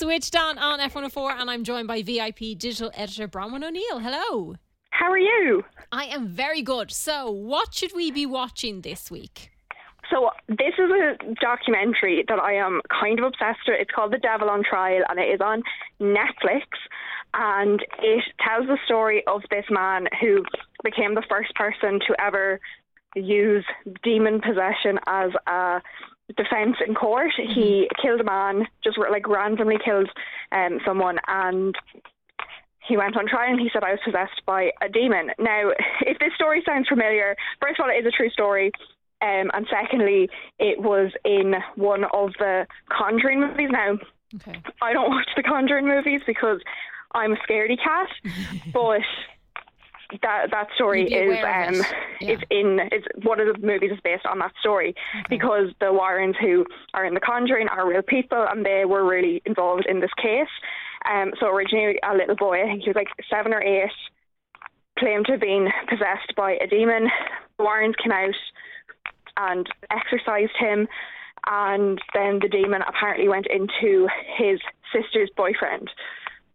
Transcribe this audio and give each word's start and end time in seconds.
Switched 0.00 0.34
on 0.34 0.56
on 0.56 0.80
F104, 0.80 1.32
and 1.38 1.50
I'm 1.50 1.62
joined 1.62 1.86
by 1.86 2.00
VIP 2.00 2.56
digital 2.56 2.90
editor 2.94 3.28
Bronwyn 3.28 3.62
O'Neill. 3.62 3.98
Hello. 3.98 4.54
How 4.88 5.10
are 5.10 5.18
you? 5.18 5.62
I 5.92 6.06
am 6.06 6.26
very 6.26 6.62
good. 6.62 6.90
So, 6.90 7.30
what 7.30 7.74
should 7.74 7.92
we 7.94 8.10
be 8.10 8.24
watching 8.24 8.80
this 8.80 9.10
week? 9.10 9.50
So, 10.10 10.30
this 10.48 10.72
is 10.78 10.90
a 10.90 11.18
documentary 11.42 12.24
that 12.28 12.38
I 12.38 12.54
am 12.54 12.80
kind 12.88 13.18
of 13.18 13.26
obsessed 13.26 13.68
with. 13.68 13.76
It's 13.78 13.90
called 13.94 14.14
The 14.14 14.18
Devil 14.18 14.48
on 14.48 14.64
Trial, 14.64 15.02
and 15.10 15.18
it 15.18 15.34
is 15.34 15.42
on 15.42 15.62
Netflix. 16.00 16.64
And 17.34 17.84
it 17.98 18.24
tells 18.42 18.68
the 18.68 18.78
story 18.86 19.22
of 19.26 19.42
this 19.50 19.66
man 19.68 20.06
who 20.18 20.42
became 20.82 21.14
the 21.14 21.26
first 21.28 21.54
person 21.56 22.00
to 22.08 22.18
ever 22.18 22.58
use 23.14 23.66
demon 24.02 24.40
possession 24.40 24.98
as 25.06 25.32
a 25.46 25.82
defense 26.36 26.76
in 26.86 26.94
court. 26.94 27.32
Mm-hmm. 27.38 27.52
He 27.52 27.88
killed 28.00 28.20
a 28.20 28.24
man, 28.24 28.66
just 28.82 28.98
like 28.98 29.28
randomly 29.28 29.78
killed 29.84 30.10
um, 30.52 30.80
someone, 30.84 31.18
and 31.26 31.74
he 32.86 32.96
went 32.96 33.16
on 33.16 33.26
trial 33.26 33.52
and 33.52 33.60
he 33.60 33.70
said 33.72 33.84
I 33.84 33.92
was 33.92 34.00
possessed 34.04 34.42
by 34.46 34.72
a 34.82 34.88
demon. 34.88 35.30
Now, 35.38 35.70
if 36.00 36.18
this 36.18 36.34
story 36.34 36.62
sounds 36.66 36.88
familiar, 36.88 37.36
first 37.60 37.78
of 37.78 37.84
all, 37.84 37.90
it 37.90 38.00
is 38.00 38.06
a 38.06 38.10
true 38.10 38.30
story. 38.30 38.72
Um, 39.22 39.50
and 39.52 39.66
secondly, 39.70 40.30
it 40.58 40.80
was 40.80 41.12
in 41.24 41.54
one 41.76 42.04
of 42.04 42.32
the 42.38 42.66
Conjuring 42.90 43.40
movies. 43.40 43.68
Now, 43.70 43.98
okay. 44.36 44.62
I 44.80 44.92
don't 44.92 45.10
watch 45.10 45.28
the 45.36 45.42
Conjuring 45.42 45.86
movies 45.86 46.22
because 46.26 46.60
I'm 47.12 47.32
a 47.32 47.36
scaredy 47.36 47.76
cat, 47.78 48.08
but 48.72 49.02
that 50.22 50.50
that 50.50 50.68
story 50.74 51.04
is 51.04 51.38
um 51.44 51.84
yeah. 52.20 52.32
is 52.32 52.40
in 52.50 52.80
is 52.92 53.04
one 53.22 53.40
of 53.40 53.46
the 53.46 53.66
movies 53.66 53.92
is 53.92 53.98
based 54.02 54.26
on 54.26 54.38
that 54.38 54.52
story 54.60 54.94
okay. 55.14 55.26
because 55.28 55.68
the 55.80 55.92
Warrens 55.92 56.36
who 56.40 56.64
are 56.94 57.04
in 57.04 57.14
The 57.14 57.20
Conjuring 57.20 57.68
are 57.68 57.88
real 57.88 58.02
people 58.02 58.46
and 58.50 58.64
they 58.64 58.84
were 58.84 59.08
really 59.08 59.42
involved 59.46 59.86
in 59.88 60.00
this 60.00 60.10
case. 60.20 60.48
Um, 61.10 61.32
so 61.40 61.46
originally 61.48 61.98
a 62.02 62.14
little 62.14 62.36
boy, 62.36 62.62
I 62.62 62.66
think 62.66 62.82
he 62.82 62.90
was 62.90 62.96
like 62.96 63.08
seven 63.30 63.54
or 63.54 63.62
eight, 63.62 63.90
claimed 64.98 65.26
to 65.26 65.32
have 65.32 65.40
been 65.40 65.68
possessed 65.88 66.34
by 66.36 66.52
a 66.52 66.66
demon. 66.66 67.08
The 67.56 67.64
Warrens 67.64 67.94
came 68.02 68.12
out 68.12 68.34
and 69.36 69.66
exorcised 69.90 70.52
him, 70.58 70.86
and 71.46 72.00
then 72.14 72.38
the 72.40 72.48
demon 72.48 72.82
apparently 72.86 73.28
went 73.28 73.46
into 73.46 74.08
his 74.36 74.60
sister's 74.92 75.30
boyfriend, 75.36 75.90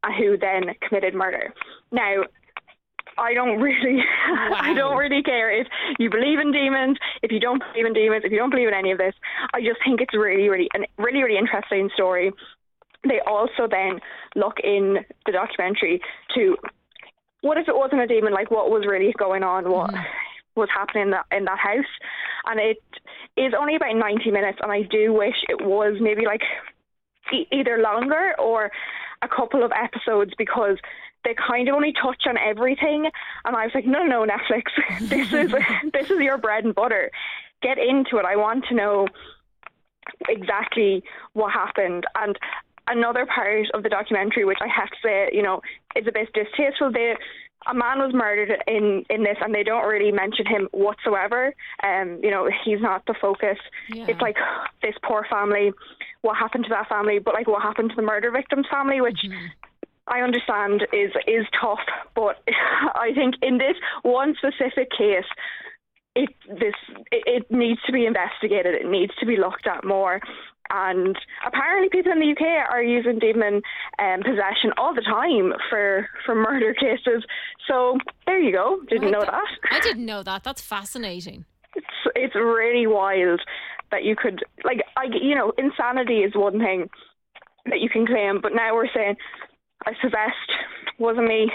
uh, 0.03 0.11
who 0.11 0.37
then 0.37 0.63
committed 0.87 1.15
murder. 1.15 1.53
Now, 1.91 2.23
I 3.17 3.33
don't 3.33 3.59
really, 3.61 3.97
wow. 4.29 4.57
I 4.59 4.73
don't 4.73 4.97
really 4.97 5.23
care 5.23 5.51
if 5.51 5.67
you 5.99 6.09
believe 6.09 6.39
in 6.39 6.51
demons, 6.51 6.97
if 7.23 7.31
you 7.31 7.39
don't 7.39 7.61
believe 7.71 7.85
in 7.85 7.93
demons, 7.93 8.23
if 8.25 8.31
you 8.31 8.37
don't 8.37 8.49
believe 8.49 8.67
in 8.67 8.73
any 8.73 8.91
of 8.91 8.97
this. 8.97 9.13
I 9.53 9.61
just 9.61 9.79
think 9.85 10.01
it's 10.01 10.13
really, 10.13 10.49
really, 10.49 10.69
a 10.75 10.79
really, 11.01 11.23
really 11.23 11.37
interesting 11.37 11.89
story. 11.93 12.31
They 13.07 13.19
also 13.25 13.67
then 13.69 13.99
look 14.35 14.57
in 14.63 14.97
the 15.25 15.31
documentary 15.31 16.01
to 16.35 16.57
what 17.45 17.59
if 17.59 17.67
it 17.67 17.75
wasn't 17.75 18.01
a 18.01 18.07
demon? 18.07 18.33
Like 18.33 18.49
what 18.49 18.71
was 18.71 18.85
really 18.87 19.13
going 19.19 19.43
on? 19.43 19.69
What 19.69 19.91
mm. 19.91 20.03
was 20.55 20.67
happening 20.73 21.03
in 21.03 21.11
that 21.11 21.25
in 21.31 21.45
that 21.45 21.59
house? 21.59 21.85
And 22.45 22.59
it 22.59 22.77
is 23.37 23.53
only 23.57 23.75
about 23.75 23.95
ninety 23.95 24.31
minutes, 24.31 24.57
and 24.61 24.71
I 24.71 24.81
do 24.81 25.13
wish 25.13 25.35
it 25.47 25.63
was 25.63 25.97
maybe 26.01 26.25
like 26.25 26.41
e- 27.31 27.47
either 27.51 27.77
longer 27.77 28.33
or 28.39 28.71
a 29.25 29.35
couple 29.35 29.63
of 29.63 29.71
episodes 29.71 30.31
because 30.37 30.77
they 31.23 31.35
kind 31.35 31.67
of 31.67 31.75
only 31.75 31.91
touch 31.91 32.23
on 32.27 32.37
everything. 32.37 33.09
And 33.43 33.55
I 33.55 33.65
was 33.65 33.71
like, 33.73 33.85
no, 33.85 34.03
no, 34.03 34.25
Netflix, 34.25 34.63
this 35.09 35.33
is 35.33 35.51
this 35.93 36.09
is 36.09 36.19
your 36.19 36.37
bread 36.37 36.63
and 36.63 36.75
butter. 36.75 37.11
Get 37.61 37.77
into 37.77 38.17
it. 38.17 38.25
I 38.25 38.35
want 38.35 38.65
to 38.69 38.75
know 38.75 39.07
exactly 40.29 41.03
what 41.33 41.51
happened. 41.51 42.05
And 42.15 42.37
another 42.87 43.25
part 43.25 43.67
of 43.73 43.83
the 43.83 43.89
documentary, 43.89 44.45
which 44.45 44.59
I 44.61 44.67
have 44.67 44.89
to 44.89 44.97
say, 45.03 45.29
you 45.33 45.41
know, 45.41 45.61
is 45.95 46.07
a 46.07 46.11
bit 46.11 46.29
distasteful. 46.33 46.91
They 46.91 47.15
a 47.67 47.73
man 47.73 47.99
was 47.99 48.13
murdered 48.13 48.63
in 48.67 49.05
in 49.09 49.23
this, 49.23 49.37
and 49.41 49.53
they 49.53 49.63
don't 49.63 49.87
really 49.87 50.11
mention 50.11 50.45
him 50.45 50.67
whatsoever. 50.71 51.53
Um, 51.83 52.19
you 52.21 52.31
know, 52.31 52.49
he's 52.63 52.81
not 52.81 53.05
the 53.05 53.15
focus. 53.19 53.57
Yeah. 53.89 54.05
It's 54.07 54.21
like 54.21 54.37
this 54.81 54.95
poor 55.03 55.25
family. 55.29 55.71
What 56.21 56.37
happened 56.37 56.65
to 56.65 56.69
that 56.71 56.89
family? 56.89 57.19
But 57.19 57.33
like, 57.33 57.47
what 57.47 57.61
happened 57.61 57.91
to 57.91 57.95
the 57.95 58.01
murder 58.01 58.31
victim's 58.31 58.67
family? 58.71 59.01
Which 59.01 59.19
mm-hmm. 59.25 59.47
I 60.07 60.21
understand 60.21 60.87
is 60.93 61.11
is 61.27 61.45
tough, 61.59 61.79
but 62.13 62.37
I 62.47 63.11
think 63.15 63.35
in 63.41 63.57
this 63.57 63.75
one 64.03 64.35
specific 64.37 64.89
case, 64.91 65.25
it 66.15 66.29
this 66.47 66.75
it, 67.11 67.23
it 67.25 67.51
needs 67.51 67.81
to 67.87 67.91
be 67.91 68.05
investigated. 68.05 68.75
It 68.75 68.89
needs 68.89 69.13
to 69.19 69.25
be 69.25 69.37
looked 69.37 69.67
at 69.67 69.83
more. 69.83 70.21
And 70.75 71.17
apparently, 71.45 71.89
people 71.89 72.11
in 72.11 72.19
the 72.19 72.31
UK 72.31 72.69
are 72.69 72.83
using 72.83 73.19
demon 73.19 73.61
um, 73.99 74.19
possession 74.23 74.71
all 74.77 74.93
the 74.93 75.01
time 75.01 75.53
for 75.69 76.07
for 76.25 76.35
murder 76.35 76.73
cases. 76.73 77.23
So 77.67 77.97
there 78.25 78.39
you 78.39 78.51
go. 78.51 78.81
Didn't 78.89 79.11
know 79.11 79.21
that. 79.21 79.43
I 79.71 79.79
didn't 79.79 80.05
know 80.05 80.23
that. 80.23 80.43
That's 80.43 80.61
fascinating. 80.61 81.45
It's 81.75 81.95
it's 82.15 82.35
really 82.35 82.87
wild 82.87 83.41
that 83.91 84.03
you 84.03 84.15
could 84.15 84.43
like 84.63 84.83
I 84.97 85.05
you 85.05 85.35
know 85.35 85.53
insanity 85.57 86.19
is 86.19 86.33
one 86.35 86.59
thing 86.59 86.89
that 87.67 87.79
you 87.79 87.89
can 87.89 88.05
claim, 88.05 88.41
but 88.41 88.53
now 88.53 88.75
we're 88.75 88.91
saying 88.93 89.15
I 89.85 89.91
possessed. 90.01 90.51
Wasn't 90.99 91.27
me. 91.27 91.51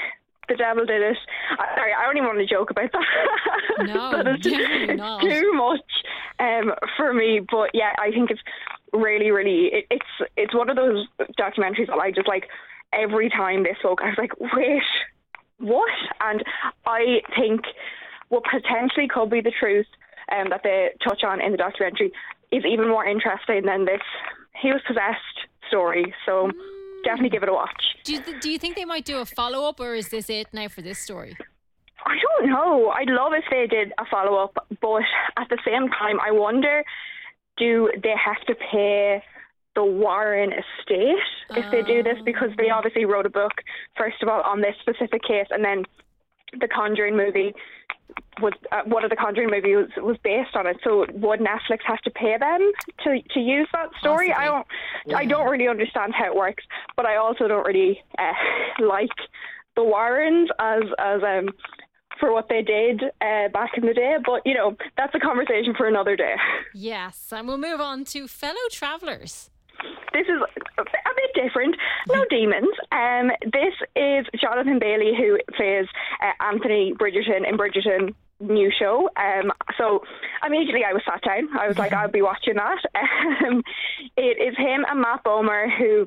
The 0.51 0.57
devil 0.57 0.85
did 0.85 1.01
it. 1.01 1.17
I, 1.61 1.77
sorry, 1.77 1.93
I 1.95 2.05
don't 2.05 2.17
even 2.17 2.27
want 2.27 2.41
to 2.41 2.47
joke 2.47 2.71
about 2.71 2.91
that. 2.91 3.87
No, 3.87 4.11
that 4.11 4.27
is 4.27 4.41
it's 4.45 5.23
too 5.23 5.53
much 5.55 5.81
um, 6.41 6.75
for 6.97 7.15
me. 7.15 7.41
But 7.49 7.71
yeah, 7.73 7.93
I 7.99 8.11
think 8.11 8.33
it's 8.33 8.41
really, 8.93 9.31
really. 9.31 9.67
It, 9.67 9.87
it's 9.91 10.31
it's 10.37 10.55
one 10.55 10.69
of 10.69 10.75
those 10.75 11.07
documentaries 11.39 11.87
that 11.87 11.99
I 12.03 12.11
just 12.11 12.27
like. 12.27 12.49
Every 12.93 13.31
time 13.31 13.63
they 13.63 13.77
spoke, 13.79 14.01
I 14.03 14.07
was 14.07 14.19
like, 14.19 14.33
wait, 14.41 14.83
what? 15.59 15.93
And 16.21 16.43
I 16.85 17.23
think 17.39 17.61
what 18.29 18.43
potentially 18.43 19.07
could 19.07 19.31
be 19.31 19.41
the 19.41 19.53
truth 19.53 19.87
um, 20.33 20.51
that 20.51 20.63
they 20.65 20.91
touch 21.07 21.23
on 21.23 21.41
in 21.41 21.53
the 21.53 21.59
documentary 21.59 22.13
is 22.51 22.65
even 22.69 22.89
more 22.89 23.07
interesting 23.07 23.65
than 23.65 23.85
this. 23.85 24.03
He 24.61 24.73
was 24.73 24.81
possessed 24.85 25.47
story. 25.69 26.13
So. 26.27 26.51
Definitely 27.05 27.31
give 27.31 27.43
it 27.43 27.49
a 27.49 27.53
watch. 27.53 27.83
Do 28.05 28.13
you, 28.13 28.23
th- 28.23 28.41
do 28.41 28.51
you 28.51 28.59
think 28.59 28.77
they 28.77 28.85
might 28.85 29.05
do 29.05 29.19
a 29.19 29.25
follow 29.25 29.69
up, 29.69 29.81
or 29.81 29.95
is 29.95 30.09
this 30.09 30.29
it 30.31 30.49
now 30.53 30.69
for 30.69 30.83
this 30.83 30.99
story? 30.99 31.37
I 32.07 32.17
don't 32.39 32.51
know. 32.51 32.91
I'd 32.91 33.09
love 33.09 33.33
if 33.35 33.45
they 33.51 33.67
did 33.67 33.93
a 33.99 34.05
follow 34.11 34.43
up, 34.43 34.55
but 34.81 35.03
at 35.37 35.49
the 35.49 35.59
same 35.65 35.89
time, 35.89 36.19
I 36.21 36.31
wonder 36.31 36.85
do 37.57 37.91
they 38.03 38.15
have 38.17 38.41
to 38.47 38.55
pay 38.55 39.23
the 39.77 39.85
Warren 39.85 40.51
estate 40.53 41.17
if 41.57 41.71
they 41.71 41.83
do 41.83 42.03
this? 42.03 42.17
Because 42.25 42.49
they 42.57 42.71
oh. 42.71 42.77
obviously 42.77 43.05
wrote 43.05 43.27
a 43.27 43.31
book, 43.31 43.53
first 43.97 44.23
of 44.23 44.29
all, 44.29 44.41
on 44.43 44.61
this 44.61 44.75
specific 44.81 45.23
case, 45.23 45.47
and 45.51 45.65
then 45.65 45.85
the 46.59 46.69
Conjuring 46.69 47.17
movie 47.17 47.55
was 48.41 48.53
uh, 48.73 48.83
one 48.85 49.05
of 49.05 49.11
the 49.11 49.17
Conjuring 49.17 49.51
movies 49.51 49.89
was, 49.97 50.05
was 50.05 50.17
based 50.23 50.55
on 50.55 50.67
it. 50.67 50.77
So 50.83 51.07
would 51.13 51.41
Netflix 51.41 51.81
have 51.87 52.01
to 52.03 52.11
pay 52.11 52.37
them 52.39 52.73
to 53.05 53.23
to 53.35 53.41
use 53.41 53.69
that 53.73 53.91
story? 53.99 54.29
Possibly. 54.29 54.33
I 54.33 54.45
don't 54.47 54.67
yeah. 55.07 55.17
I 55.19 55.25
don't 55.27 55.49
really 55.51 55.69
understand 55.69 56.15
how 56.15 56.27
it 56.27 56.37
works, 56.37 56.65
but 56.97 57.07
I 57.07 57.17
also 57.17 57.49
don't 57.49 57.67
really 57.67 58.03
uh, 58.19 58.33
like 58.85 59.11
the 59.77 59.85
Warrens 59.85 60.51
as 60.59 60.83
as 60.99 61.23
um 61.23 61.49
for 62.19 62.33
what 62.33 62.49
they 62.51 62.63
did 62.63 63.03
uh, 63.21 63.49
back 63.49 63.71
in 63.77 63.87
the 63.87 63.95
day. 63.95 64.17
But 64.25 64.43
you 64.45 64.55
know 64.55 64.77
that's 64.97 65.15
a 65.15 65.21
conversation 65.21 65.75
for 65.77 65.87
another 65.87 66.17
day. 66.17 66.37
Yes, 66.75 67.33
and 67.33 67.47
we'll 67.47 67.59
move 67.59 67.81
on 67.81 68.05
to 68.07 68.29
fellow 68.29 68.69
travellers 68.71 69.51
this 70.13 70.27
is 70.27 70.43
different. 71.41 71.77
No 72.09 72.25
demons. 72.29 72.75
Um, 72.93 73.31
this 73.43 73.75
is 73.97 74.27
Jonathan 74.41 74.79
Bailey 74.79 75.13
who 75.17 75.39
plays 75.57 75.87
uh, 76.23 76.45
Anthony 76.45 76.95
Bridgerton 76.95 77.49
in 77.49 77.57
Bridgerton 77.57 78.15
new 78.41 78.71
show. 78.77 79.09
Um, 79.17 79.53
so 79.77 80.03
immediately 80.45 80.85
I 80.85 80.93
was 80.93 81.03
sat 81.05 81.23
down. 81.23 81.49
I 81.59 81.69
was 81.69 81.79
like, 81.79 81.93
I'll 81.93 82.11
be 82.11 82.23
watching 82.23 82.55
that. 82.55 82.79
Um, 83.47 83.63
it 84.17 84.37
is 84.41 84.57
him 84.57 84.85
and 84.89 85.01
Matt 85.01 85.25
Bomer 85.25 85.67
who. 85.77 86.07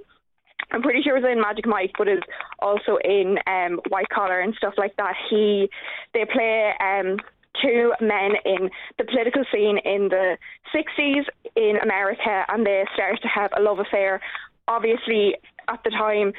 I'm 0.71 0.81
pretty 0.81 1.01
sure 1.01 1.13
was 1.13 1.23
in 1.29 1.41
Magic 1.41 1.67
Mike, 1.67 1.91
but 1.97 2.07
is 2.07 2.21
also 2.59 2.97
in 3.03 3.37
um, 3.45 3.79
White 3.89 4.09
Collar 4.09 4.39
and 4.39 4.55
stuff 4.55 4.73
like 4.77 4.95
that. 4.95 5.13
He, 5.29 5.69
they 6.13 6.25
play 6.25 6.73
um, 6.79 7.17
two 7.61 7.93
men 8.01 8.31
in 8.45 8.69
the 8.97 9.03
political 9.03 9.43
scene 9.51 9.77
in 9.79 10.09
the 10.09 10.37
60s 10.73 11.25
in 11.55 11.77
America 11.81 12.45
and 12.49 12.65
they 12.65 12.85
start 12.93 13.21
to 13.21 13.27
have 13.27 13.51
a 13.55 13.61
love 13.61 13.79
affair. 13.79 14.21
Obviously, 14.67 15.35
at 15.67 15.83
the 15.83 15.89
time, 15.89 16.33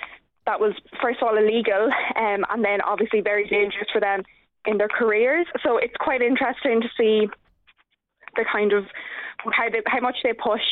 that 0.46 0.60
was 0.60 0.74
first 1.00 1.20
of 1.22 1.28
all 1.28 1.38
illegal 1.38 1.88
um, 2.16 2.44
and 2.50 2.64
then 2.64 2.80
obviously 2.82 3.20
very 3.20 3.48
dangerous 3.48 3.88
for 3.92 4.00
them 4.00 4.22
in 4.66 4.78
their 4.78 4.88
careers. 4.88 5.46
So 5.62 5.78
it's 5.78 5.94
quite 5.98 6.22
interesting 6.22 6.80
to 6.82 6.88
see 6.98 7.28
the 8.36 8.44
kind 8.50 8.72
of 8.72 8.84
how 9.52 9.68
they, 9.70 9.82
how 9.86 10.00
much 10.00 10.16
they 10.22 10.32
push 10.32 10.62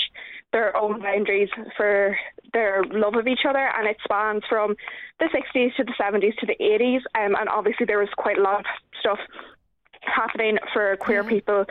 their 0.52 0.76
own 0.76 1.00
boundaries 1.00 1.48
for 1.76 2.16
their 2.52 2.84
love 2.90 3.14
of 3.14 3.26
each 3.26 3.44
other, 3.48 3.70
and 3.76 3.86
it 3.86 3.96
spans 4.04 4.42
from 4.48 4.76
the 5.18 5.26
60s 5.26 5.74
to 5.76 5.84
the 5.84 5.92
70s 6.00 6.36
to 6.36 6.46
the 6.46 6.56
80s, 6.60 7.00
um, 7.14 7.34
and 7.38 7.48
obviously 7.48 7.86
there 7.86 7.98
was 7.98 8.08
quite 8.16 8.38
a 8.38 8.42
lot 8.42 8.60
of 8.60 8.66
stuff 9.00 9.18
happening 10.02 10.58
for 10.72 10.96
queer 10.96 11.22
yeah. 11.22 11.28
people 11.28 11.64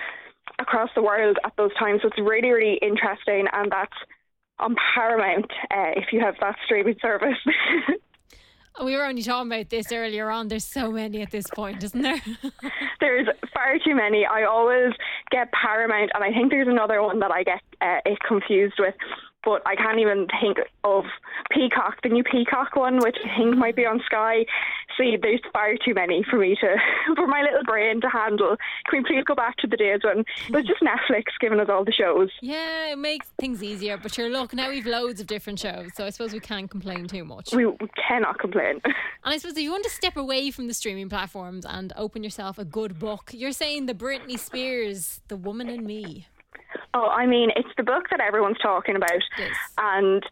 across 0.60 0.90
the 0.96 1.02
world 1.02 1.38
at 1.44 1.54
those 1.58 1.74
times. 1.76 2.02
So 2.02 2.08
it's 2.08 2.20
really, 2.20 2.50
really 2.50 2.78
interesting, 2.82 3.46
and 3.54 3.72
that's 3.72 3.94
on 4.62 4.76
Paramount 4.94 5.52
uh, 5.72 5.92
if 5.96 6.14
you 6.14 6.20
have 6.22 6.36
that 6.40 6.56
streaming 6.66 6.96
service. 7.02 7.38
We 8.84 8.96
were 8.96 9.06
only 9.06 9.22
talking 9.22 9.52
about 9.52 9.70
this 9.70 9.92
earlier 9.92 10.32
on. 10.32 10.48
There's 10.48 10.64
so 10.64 10.92
many 10.92 11.22
at 11.22 11.30
this 11.30 11.46
point, 11.54 11.84
isn't 11.84 12.02
there? 12.02 12.22
there's 13.00 13.28
far 13.54 13.78
too 13.86 13.94
many. 13.94 14.26
I 14.26 14.44
always 14.44 14.94
get 15.30 15.52
Paramount, 15.52 16.12
and 16.14 16.24
I 16.24 16.32
think 16.32 16.52
there's 16.52 16.70
another 16.70 17.02
one 17.04 17.20
that 17.20 17.32
I 17.32 17.44
get 17.44 17.62
uh, 17.82 18.00
it 18.06 18.18
confused 18.26 18.76
with 18.80 18.96
but 19.44 19.62
I 19.66 19.76
can't 19.76 20.00
even 20.00 20.28
think 20.40 20.58
of 20.84 21.06
Peacock, 21.52 22.02
the 22.04 22.10
new 22.10 22.24
Peacock 22.24 22.76
one, 22.76 23.00
which 23.00 23.18
I 23.24 23.38
think 23.38 23.58
might 23.58 23.76
be 23.76 23.86
on 23.86 24.02
Sky. 24.06 24.46
See, 24.98 25.18
there's 25.22 25.42
far 25.54 25.76
too 25.84 25.94
many 25.94 26.24
for 26.30 26.38
me 26.38 26.56
to, 26.62 26.76
for 27.16 27.28
my 27.28 27.42
little 27.42 27.64
brain 27.64 28.02
to 28.02 28.10
handle. 28.10 28.56
Can 28.90 29.04
we 29.04 29.06
please 29.08 29.24
go 29.24 29.36
back 29.36 29.58
to 29.58 29.68
the 29.68 29.78
days 29.78 30.02
when 30.04 30.20
it 30.20 30.54
was 30.54 30.66
just 30.66 30.82
Netflix 30.82 31.24
giving 31.40 31.60
us 31.60 31.70
all 31.70 31.84
the 31.84 31.92
shows? 31.92 32.30
Yeah, 32.42 32.92
it 32.92 32.98
makes 32.98 33.28
things 33.40 33.64
easier. 33.64 33.98
But 33.98 34.14
sure, 34.14 34.30
look, 34.30 34.54
now 34.54 34.70
we've 34.70 34.86
loads 34.86 35.20
of 35.20 35.28
different 35.28 35.60
shows, 35.60 35.90
so 35.96 36.06
I 36.06 36.10
suppose 36.10 36.34
we 36.34 36.40
can't 36.40 36.70
complain 36.70 37.08
too 37.08 37.24
much. 37.24 37.54
We, 37.54 37.66
we 37.66 37.88
cannot 38.08 38.40
complain. 38.40 38.82
And 39.24 39.36
I 39.36 39.38
suppose 39.38 39.56
if 39.56 39.62
you 39.62 39.70
want 39.70 39.84
to 39.84 39.90
step 39.92 40.18
away 40.18 40.50
from 40.50 40.66
the 40.68 40.74
streaming 40.74 41.08
platforms 41.08 41.64
and 41.64 41.94
open 41.96 42.24
yourself 42.24 42.58
a 42.58 42.66
good 42.66 42.98
book, 42.98 43.30
you're 43.32 43.52
saying 43.52 43.86
the 43.86 43.94
Britney 43.94 44.40
Spears, 44.40 45.22
The 45.28 45.38
Woman 45.38 45.70
in 45.70 45.86
Me. 45.86 46.26
Oh, 46.94 47.08
I 47.08 47.26
mean, 47.26 47.50
it's 47.56 47.70
the 47.78 47.84
book 47.84 48.06
that 48.12 48.20
everyone's 48.20 48.58
talking 48.62 48.96
about, 48.96 49.22
yes. 49.38 49.56
and 49.78 50.24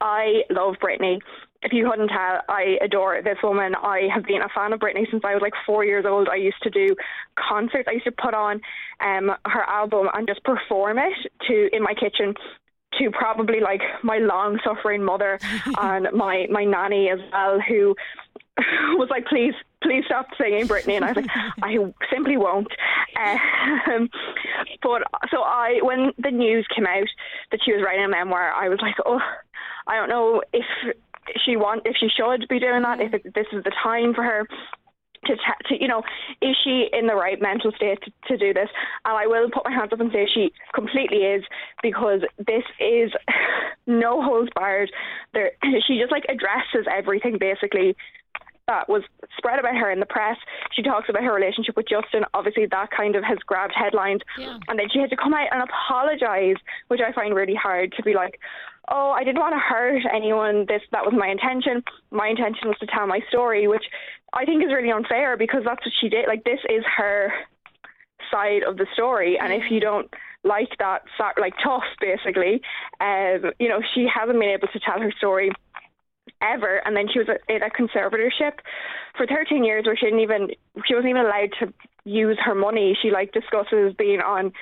I 0.00 0.42
love 0.50 0.76
Britney. 0.82 1.20
If 1.62 1.72
you 1.72 1.88
couldn't 1.90 2.08
tell, 2.08 2.40
I 2.48 2.78
adore 2.80 3.20
this 3.22 3.38
woman. 3.42 3.74
I 3.74 4.08
have 4.14 4.24
been 4.24 4.42
a 4.42 4.48
fan 4.48 4.72
of 4.72 4.80
Britney 4.80 5.10
since 5.10 5.24
I 5.24 5.34
was 5.34 5.42
like 5.42 5.54
four 5.66 5.84
years 5.84 6.04
old. 6.06 6.28
I 6.28 6.36
used 6.36 6.62
to 6.62 6.70
do 6.70 6.94
concerts. 7.36 7.88
I 7.88 7.92
used 7.92 8.04
to 8.04 8.12
put 8.12 8.32
on 8.34 8.60
um, 9.00 9.32
her 9.44 9.62
album 9.68 10.08
and 10.14 10.26
just 10.26 10.42
perform 10.44 10.98
it 10.98 11.14
to 11.48 11.68
in 11.74 11.82
my 11.82 11.94
kitchen 11.94 12.34
to 12.98 13.10
probably 13.10 13.60
like 13.60 13.82
my 14.02 14.18
long 14.18 14.58
suffering 14.64 15.02
mother 15.02 15.38
and 15.78 16.08
my 16.12 16.46
my 16.50 16.64
nanny 16.64 17.10
as 17.10 17.18
well 17.32 17.60
who 17.60 17.94
was 18.96 19.08
like 19.10 19.26
please 19.26 19.54
please 19.82 20.04
stop 20.06 20.26
singing 20.40 20.66
Britney 20.66 20.94
and 20.94 21.04
I 21.04 21.12
was 21.12 21.16
like 21.16 21.30
I 21.62 21.76
simply 22.10 22.36
won't 22.36 22.72
um, 23.86 24.08
but 24.82 25.02
so 25.30 25.42
I 25.42 25.78
when 25.82 26.12
the 26.18 26.30
news 26.30 26.66
came 26.74 26.86
out 26.86 27.08
that 27.50 27.60
she 27.64 27.72
was 27.72 27.82
writing 27.84 28.04
a 28.04 28.08
memoir 28.08 28.52
I 28.52 28.68
was 28.68 28.78
like 28.80 28.96
oh 29.04 29.20
I 29.86 29.96
don't 29.96 30.08
know 30.08 30.42
if 30.52 30.64
she 31.44 31.56
want 31.56 31.82
if 31.84 31.96
she 31.98 32.08
should 32.08 32.48
be 32.48 32.60
doing 32.60 32.82
that 32.82 33.00
if 33.00 33.14
it, 33.14 33.34
this 33.34 33.46
is 33.52 33.64
the 33.64 33.72
time 33.82 34.14
for 34.14 34.22
her 34.22 34.46
to, 35.26 35.36
to, 35.68 35.80
you 35.80 35.88
know, 35.88 36.02
is 36.40 36.56
she 36.62 36.88
in 36.92 37.06
the 37.06 37.14
right 37.14 37.40
mental 37.40 37.72
state 37.72 37.98
to, 38.02 38.12
to 38.28 38.36
do 38.36 38.54
this? 38.54 38.68
And 39.04 39.16
I 39.16 39.26
will 39.26 39.50
put 39.50 39.64
my 39.64 39.72
hands 39.72 39.92
up 39.92 40.00
and 40.00 40.12
say 40.12 40.28
she 40.32 40.52
completely 40.74 41.18
is 41.18 41.44
because 41.82 42.20
this 42.38 42.64
is 42.80 43.12
no 43.86 44.22
holds 44.22 44.50
barred. 44.54 44.90
There, 45.34 45.52
she 45.86 45.98
just 45.98 46.12
like 46.12 46.24
addresses 46.28 46.86
everything 46.90 47.36
basically 47.38 47.96
that 48.68 48.88
was 48.88 49.02
spread 49.36 49.58
about 49.58 49.74
her 49.74 49.90
in 49.90 49.98
the 49.98 50.06
press. 50.06 50.36
She 50.72 50.82
talks 50.82 51.08
about 51.08 51.24
her 51.24 51.34
relationship 51.34 51.76
with 51.76 51.88
Justin. 51.88 52.24
Obviously, 52.34 52.66
that 52.66 52.90
kind 52.90 53.16
of 53.16 53.24
has 53.24 53.38
grabbed 53.38 53.74
headlines. 53.74 54.20
Yeah. 54.38 54.58
And 54.68 54.78
then 54.78 54.86
she 54.92 55.00
had 55.00 55.10
to 55.10 55.16
come 55.16 55.34
out 55.34 55.48
and 55.50 55.62
apologise, 55.62 56.62
which 56.88 57.00
I 57.00 57.12
find 57.12 57.34
really 57.34 57.56
hard 57.56 57.92
to 57.96 58.02
be 58.02 58.14
like, 58.14 58.38
oh, 58.90 59.10
I 59.10 59.24
didn't 59.24 59.40
want 59.40 59.54
to 59.54 59.58
hurt 59.58 60.02
anyone. 60.14 60.66
This 60.68 60.82
that 60.92 61.04
was 61.04 61.14
my 61.16 61.28
intention. 61.28 61.82
My 62.10 62.28
intention 62.28 62.68
was 62.68 62.78
to 62.78 62.86
tell 62.86 63.06
my 63.06 63.20
story, 63.28 63.66
which 63.66 63.84
I 64.32 64.44
think 64.44 64.62
is 64.62 64.70
really 64.72 64.92
unfair 64.92 65.36
because 65.36 65.62
that's 65.64 65.84
what 65.84 65.94
she 66.00 66.08
did. 66.08 66.28
Like 66.28 66.44
this 66.44 66.60
is 66.68 66.84
her 66.96 67.32
side 68.30 68.62
of 68.62 68.76
the 68.76 68.86
story, 68.92 69.38
and 69.38 69.52
if 69.52 69.70
you 69.70 69.80
don't 69.80 70.12
like 70.44 70.70
that, 70.78 71.02
like 71.38 71.54
tough, 71.62 71.84
basically, 72.00 72.62
um, 73.00 73.50
you 73.58 73.68
know, 73.68 73.80
she 73.94 74.06
hasn't 74.12 74.38
been 74.38 74.48
able 74.48 74.68
to 74.68 74.80
tell 74.80 75.00
her 75.00 75.12
story 75.18 75.50
ever. 76.42 76.80
And 76.84 76.96
then 76.96 77.06
she 77.12 77.18
was 77.18 77.28
in 77.48 77.62
a 77.62 77.70
conservatorship 77.70 78.58
for 79.16 79.26
13 79.26 79.64
years 79.64 79.86
where 79.86 79.96
she 79.96 80.06
didn't 80.06 80.20
even, 80.20 80.48
she 80.86 80.94
wasn't 80.94 81.10
even 81.10 81.22
allowed 81.22 81.52
to 81.60 81.72
use 82.04 82.38
her 82.44 82.54
money. 82.54 82.96
She 83.00 83.10
like 83.10 83.32
discusses 83.32 83.94
being 83.98 84.20
on, 84.20 84.52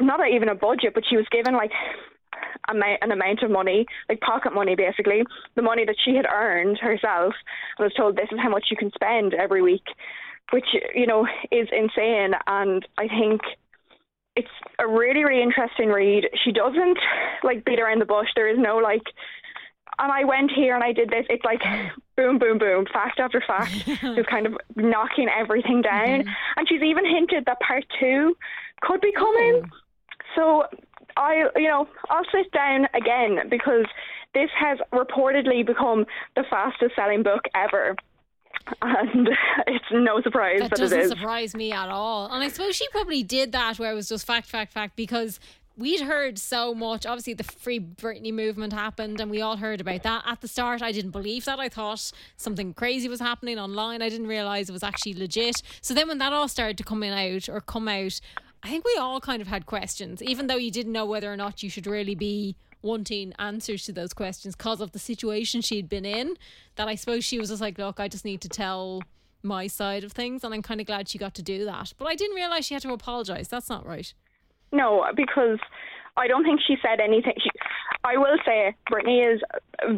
not 0.00 0.20
even 0.28 0.48
a 0.48 0.54
budget, 0.54 0.94
but 0.94 1.04
she 1.08 1.16
was 1.16 1.26
given 1.30 1.54
like 1.54 1.72
an 2.68 3.10
amount 3.10 3.42
of 3.42 3.50
money, 3.50 3.86
like 4.08 4.20
pocket 4.20 4.54
money 4.54 4.74
basically, 4.76 5.22
the 5.56 5.62
money 5.62 5.84
that 5.84 5.96
she 6.04 6.14
had 6.14 6.26
earned 6.26 6.78
herself, 6.78 7.34
and 7.78 7.84
was 7.84 7.94
told 7.94 8.16
this 8.16 8.28
is 8.30 8.38
how 8.40 8.48
much 8.48 8.66
you 8.70 8.76
can 8.76 8.90
spend 8.94 9.34
every 9.34 9.62
week, 9.62 9.84
which, 10.50 10.66
you 10.94 11.06
know, 11.06 11.26
is 11.50 11.68
insane. 11.72 12.32
And 12.46 12.86
I 12.98 13.08
think 13.08 13.40
it's 14.36 14.48
a 14.78 14.86
really, 14.86 15.24
really 15.24 15.42
interesting 15.42 15.88
read. 15.88 16.28
She 16.44 16.52
doesn't 16.52 16.98
like 17.42 17.64
beat 17.64 17.80
around 17.80 18.00
the 18.00 18.06
bush. 18.06 18.28
There 18.34 18.48
is 18.48 18.58
no 18.58 18.76
like, 18.76 19.02
and 19.98 20.10
I 20.12 20.24
went 20.24 20.50
here 20.54 20.74
and 20.74 20.82
I 20.82 20.92
did 20.92 21.10
this. 21.10 21.26
It's 21.28 21.44
like 21.44 21.60
boom, 22.16 22.38
boom, 22.38 22.58
boom, 22.58 22.86
fact 22.92 23.20
after 23.20 23.42
fact, 23.46 23.72
just 23.86 24.28
kind 24.28 24.46
of 24.46 24.56
knocking 24.76 25.28
everything 25.28 25.82
down. 25.82 26.20
Mm-hmm. 26.20 26.28
And 26.56 26.68
she's 26.68 26.82
even 26.82 27.04
hinted 27.04 27.44
that 27.46 27.58
part 27.60 27.84
two 28.00 28.36
could 28.82 29.00
be 29.00 29.12
coming. 29.12 29.70
So 30.34 30.64
I, 31.16 31.44
you 31.56 31.68
know, 31.68 31.88
I'll 32.10 32.24
sit 32.32 32.50
down 32.52 32.86
again 32.94 33.48
because 33.50 33.86
this 34.34 34.50
has 34.58 34.78
reportedly 34.92 35.64
become 35.64 36.06
the 36.36 36.44
fastest 36.48 36.96
selling 36.96 37.22
book 37.22 37.42
ever. 37.54 37.96
And 38.80 39.28
it's 39.66 39.84
no 39.92 40.20
surprise 40.22 40.60
that, 40.60 40.70
that 40.70 40.78
doesn't 40.78 41.08
surprise 41.08 41.54
me 41.54 41.72
at 41.72 41.88
all. 41.88 42.30
And 42.32 42.42
I 42.42 42.48
suppose 42.48 42.76
she 42.76 42.88
probably 42.88 43.22
did 43.22 43.52
that 43.52 43.78
where 43.78 43.92
it 43.92 43.94
was 43.94 44.08
just 44.08 44.26
fact, 44.26 44.46
fact, 44.46 44.72
fact 44.72 44.96
because 44.96 45.40
we'd 45.76 46.00
heard 46.00 46.38
so 46.38 46.74
much. 46.74 47.06
Obviously, 47.06 47.34
the 47.34 47.44
Free 47.44 47.80
Britney 47.80 48.32
movement 48.32 48.72
happened, 48.72 49.20
and 49.20 49.30
we 49.30 49.40
all 49.40 49.56
heard 49.56 49.80
about 49.80 50.02
that. 50.02 50.24
At 50.26 50.40
the 50.40 50.48
start, 50.48 50.82
I 50.82 50.92
didn't 50.92 51.10
believe 51.10 51.44
that. 51.44 51.58
I 51.58 51.68
thought 51.68 52.12
something 52.36 52.74
crazy 52.74 53.08
was 53.08 53.20
happening 53.20 53.58
online. 53.58 54.02
I 54.02 54.08
didn't 54.08 54.26
realize 54.26 54.68
it 54.68 54.72
was 54.72 54.82
actually 54.82 55.14
legit. 55.14 55.62
So 55.80 55.94
then, 55.94 56.08
when 56.08 56.18
that 56.18 56.32
all 56.32 56.48
started 56.48 56.78
to 56.78 56.84
come 56.84 57.02
in 57.02 57.12
out 57.12 57.48
or 57.48 57.60
come 57.60 57.88
out, 57.88 58.20
I 58.62 58.68
think 58.68 58.84
we 58.84 58.96
all 58.96 59.20
kind 59.20 59.42
of 59.42 59.48
had 59.48 59.66
questions, 59.66 60.22
even 60.22 60.46
though 60.46 60.56
you 60.56 60.70
didn't 60.70 60.92
know 60.92 61.06
whether 61.06 61.32
or 61.32 61.36
not 61.36 61.62
you 61.62 61.70
should 61.70 61.86
really 61.86 62.14
be 62.14 62.56
wanting 62.82 63.32
answers 63.38 63.84
to 63.84 63.92
those 63.92 64.12
questions 64.12 64.56
because 64.56 64.80
of 64.80 64.92
the 64.92 64.98
situation 64.98 65.60
she'd 65.60 65.88
been 65.88 66.04
in. 66.04 66.36
That 66.76 66.88
I 66.88 66.94
suppose 66.94 67.24
she 67.24 67.38
was 67.38 67.48
just 67.48 67.60
like, 67.60 67.78
look, 67.78 67.98
I 68.00 68.08
just 68.08 68.24
need 68.24 68.40
to 68.42 68.48
tell 68.48 69.02
my 69.42 69.66
side 69.66 70.04
of 70.04 70.12
things, 70.12 70.44
and 70.44 70.54
I'm 70.54 70.62
kind 70.62 70.80
of 70.80 70.86
glad 70.86 71.08
she 71.08 71.18
got 71.18 71.34
to 71.34 71.42
do 71.42 71.64
that. 71.64 71.92
But 71.98 72.06
I 72.06 72.14
didn't 72.14 72.36
realize 72.36 72.66
she 72.66 72.74
had 72.74 72.82
to 72.82 72.92
apologize. 72.92 73.48
That's 73.48 73.68
not 73.68 73.86
right. 73.86 74.12
No, 74.72 75.06
because 75.14 75.58
I 76.16 76.26
don't 76.26 76.44
think 76.44 76.60
she 76.66 76.76
said 76.82 77.00
anything. 77.00 77.34
She, 77.38 77.50
I 78.04 78.16
will 78.16 78.36
say 78.44 78.74
Britney 78.90 79.34
is 79.34 79.40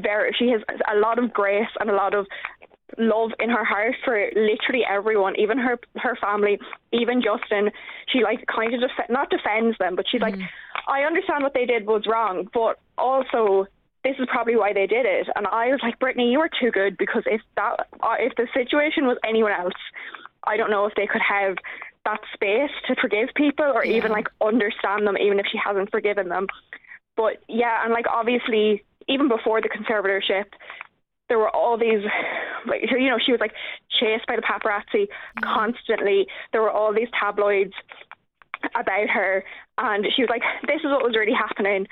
very. 0.02 0.34
She 0.38 0.48
has 0.48 0.60
a 0.92 0.98
lot 0.98 1.18
of 1.18 1.32
grace 1.32 1.70
and 1.80 1.90
a 1.90 1.94
lot 1.94 2.14
of 2.14 2.26
love 2.98 3.30
in 3.40 3.50
her 3.50 3.64
heart 3.64 3.94
for 4.04 4.30
literally 4.36 4.84
everyone, 4.88 5.34
even 5.38 5.58
her 5.58 5.78
her 5.96 6.16
family, 6.20 6.58
even 6.92 7.22
Justin. 7.22 7.70
She 8.12 8.22
like 8.22 8.44
kind 8.46 8.74
of 8.74 8.80
def- 8.80 9.10
not 9.10 9.30
defends 9.30 9.76
them, 9.78 9.96
but 9.96 10.06
she's 10.10 10.20
mm-hmm. 10.20 10.40
like, 10.40 10.50
I 10.86 11.02
understand 11.02 11.42
what 11.42 11.54
they 11.54 11.66
did 11.66 11.86
was 11.86 12.02
wrong, 12.06 12.48
but 12.52 12.78
also 12.98 13.66
this 14.04 14.14
is 14.18 14.28
probably 14.30 14.56
why 14.56 14.72
they 14.72 14.86
did 14.86 15.06
it. 15.06 15.28
And 15.34 15.46
I 15.46 15.68
was 15.68 15.80
like, 15.82 15.98
Britney, 15.98 16.30
you 16.30 16.38
are 16.40 16.50
too 16.60 16.70
good 16.70 16.96
because 16.96 17.22
if 17.26 17.40
that 17.56 17.88
uh, 18.02 18.16
if 18.18 18.34
the 18.36 18.46
situation 18.54 19.06
was 19.06 19.18
anyone 19.26 19.52
else, 19.52 19.74
I 20.44 20.56
don't 20.56 20.70
know 20.70 20.86
if 20.86 20.94
they 20.94 21.06
could 21.06 21.22
have 21.22 21.56
that 22.04 22.20
space 22.32 22.70
to 22.86 22.94
forgive 23.00 23.28
people 23.34 23.64
or 23.64 23.84
yeah. 23.84 23.96
even 23.96 24.12
like 24.12 24.28
understand 24.40 25.06
them, 25.06 25.16
even 25.16 25.38
if 25.38 25.46
she 25.50 25.58
hasn't 25.58 25.90
forgiven 25.90 26.28
them. 26.28 26.46
But 27.16 27.42
yeah, 27.48 27.84
and 27.84 27.92
like 27.92 28.06
obviously, 28.10 28.84
even 29.08 29.28
before 29.28 29.60
the 29.60 29.68
conservatorship, 29.68 30.46
there 31.28 31.38
were 31.38 31.54
all 31.54 31.78
these, 31.78 32.04
like, 32.66 32.82
you 32.90 33.08
know, 33.08 33.18
she 33.24 33.32
was 33.32 33.40
like 33.40 33.54
chased 33.90 34.26
by 34.26 34.36
the 34.36 34.42
paparazzi 34.42 35.06
mm. 35.06 35.42
constantly. 35.42 36.26
There 36.52 36.62
were 36.62 36.70
all 36.70 36.92
these 36.92 37.08
tabloids 37.18 37.72
about 38.74 39.08
her, 39.08 39.44
and 39.78 40.06
she 40.14 40.22
was 40.22 40.30
like, 40.30 40.42
"This 40.66 40.80
is 40.80 40.90
what 40.90 41.04
was 41.04 41.16
really 41.16 41.34
happening." 41.34 41.86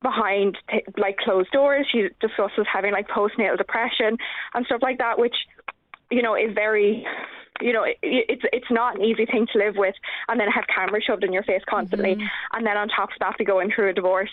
behind 0.00 0.56
t- 0.70 0.84
like 0.96 1.16
closed 1.16 1.50
doors 1.50 1.84
she 1.90 2.08
discusses 2.20 2.64
having 2.72 2.92
like 2.92 3.08
postnatal 3.08 3.58
depression 3.58 4.16
and 4.54 4.64
stuff 4.66 4.80
like 4.80 4.98
that 4.98 5.18
which 5.18 5.34
you 6.08 6.22
know 6.22 6.36
is 6.36 6.54
very 6.54 7.04
you 7.60 7.72
know, 7.72 7.84
it, 7.84 7.98
it's 8.02 8.42
it's 8.52 8.70
not 8.70 8.96
an 8.96 9.04
easy 9.04 9.26
thing 9.26 9.46
to 9.52 9.58
live 9.58 9.76
with, 9.76 9.94
and 10.28 10.38
then 10.38 10.48
have 10.48 10.64
cameras 10.74 11.04
shoved 11.04 11.24
in 11.24 11.32
your 11.32 11.42
face 11.42 11.62
constantly, 11.68 12.14
mm-hmm. 12.14 12.56
and 12.56 12.66
then 12.66 12.76
on 12.76 12.88
top 12.88 13.10
of 13.10 13.18
that, 13.20 13.38
be 13.38 13.44
going 13.44 13.70
through 13.70 13.90
a 13.90 13.92
divorce. 13.92 14.30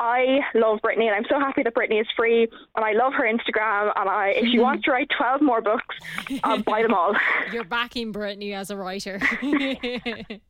I 0.00 0.40
love 0.54 0.78
Britney, 0.80 1.06
and 1.06 1.14
I'm 1.14 1.24
so 1.28 1.40
happy 1.40 1.64
that 1.64 1.74
Britney 1.74 2.00
is 2.00 2.06
free, 2.16 2.46
and 2.76 2.84
I 2.84 2.92
love 2.92 3.14
her 3.14 3.24
Instagram. 3.24 3.92
And 3.96 4.08
I, 4.08 4.28
if 4.28 4.46
she 4.46 4.60
wants 4.60 4.84
to 4.84 4.92
write 4.92 5.10
12 5.16 5.42
more 5.42 5.60
books, 5.60 5.96
I'll 6.44 6.62
buy 6.62 6.82
them 6.82 6.94
all. 6.94 7.16
You're 7.52 7.64
backing 7.64 8.12
Britney 8.12 8.54
as 8.54 8.70
a 8.70 8.76
writer. 8.76 9.20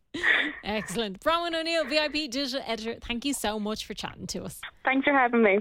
Excellent. 0.65 1.21
Bronwyn 1.21 1.59
O'Neill, 1.59 1.85
VIP 1.85 2.31
digital 2.31 2.61
editor, 2.67 2.97
thank 3.01 3.25
you 3.25 3.33
so 3.33 3.59
much 3.59 3.87
for 3.87 3.95
chatting 3.95 4.27
to 4.29 4.45
us. 4.45 4.61
Thanks 4.85 5.05
for 5.05 5.13
having 5.13 5.43
me. 5.43 5.57